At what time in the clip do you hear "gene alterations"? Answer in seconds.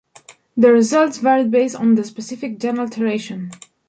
2.57-3.53